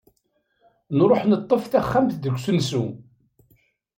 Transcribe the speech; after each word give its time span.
Nruḥ 0.97 1.21
neṭṭef 1.25 1.63
taxxamt 1.71 2.13
deg 2.23 2.33
usensu. 2.35 2.83